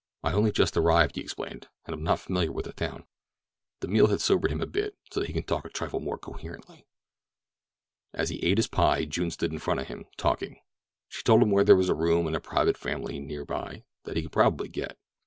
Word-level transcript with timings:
"I 0.23 0.33
only 0.33 0.51
just 0.51 0.75
arrived," 0.75 1.13
he 1.15 1.21
explained, 1.21 1.67
"and 1.85 1.93
am 1.93 2.01
not 2.01 2.19
familiar 2.19 2.51
with 2.51 2.65
the 2.65 2.73
town." 2.73 3.05
The 3.81 3.87
meal 3.87 4.07
had 4.07 4.19
sobered 4.19 4.49
him 4.51 4.59
a 4.59 4.65
bit, 4.65 4.97
so 5.11 5.19
that 5.19 5.27
he 5.27 5.33
could 5.33 5.47
talk 5.47 5.63
a 5.63 5.69
trifle 5.69 5.99
more 5.99 6.17
coherently. 6.17 6.87
As 8.11 8.29
he 8.29 8.41
ate 8.43 8.57
his 8.57 8.65
pie 8.65 9.05
June 9.05 9.29
stood 9.29 9.53
in 9.53 9.59
front 9.59 9.79
of 9.79 9.89
him, 9.89 10.05
talking. 10.17 10.59
She 11.07 11.21
told 11.21 11.43
him 11.43 11.51
where 11.51 11.63
there 11.63 11.75
was 11.75 11.89
a 11.89 11.93
room 11.93 12.25
in 12.25 12.33
a 12.33 12.39
private 12.39 12.77
family 12.79 13.19
near 13.19 13.45
by 13.45 13.83
that 14.05 14.15
he 14.17 14.23
could 14.23 14.31
probably 14.31 14.69
get. 14.69 14.97